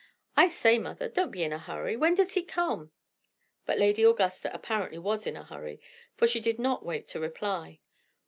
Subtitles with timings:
[0.35, 1.95] I say, mother, don't be in a hurry!
[1.95, 2.91] When does he come?"
[3.67, 5.79] But Lady Augusta apparently was in a hurry,
[6.17, 7.81] for she did not wait to reply.